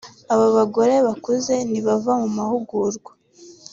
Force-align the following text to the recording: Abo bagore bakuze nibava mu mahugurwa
Abo 0.33 0.47
bagore 0.57 0.93
bakuze 1.07 1.53
nibava 1.69 2.11
mu 2.21 2.29
mahugurwa 2.37 3.11